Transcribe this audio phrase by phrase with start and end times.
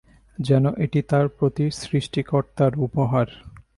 [0.37, 3.27] যেন এটি তার প্রতি সৃষ্টিকর্তার উপহার।